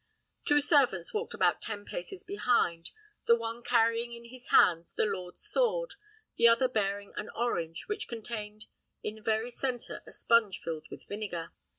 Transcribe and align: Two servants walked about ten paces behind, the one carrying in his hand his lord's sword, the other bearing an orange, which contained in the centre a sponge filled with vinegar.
Two 0.45 0.61
servants 0.61 1.13
walked 1.13 1.35
about 1.35 1.61
ten 1.61 1.85
paces 1.85 2.23
behind, 2.23 2.89
the 3.27 3.35
one 3.35 3.61
carrying 3.61 4.13
in 4.13 4.25
his 4.25 4.47
hand 4.47 4.79
his 4.79 4.95
lord's 4.97 5.43
sword, 5.47 5.93
the 6.37 6.47
other 6.47 6.67
bearing 6.67 7.13
an 7.17 7.29
orange, 7.35 7.87
which 7.87 8.07
contained 8.07 8.65
in 9.03 9.23
the 9.23 9.51
centre 9.51 10.01
a 10.07 10.11
sponge 10.11 10.59
filled 10.59 10.87
with 10.89 11.07
vinegar. 11.07 11.51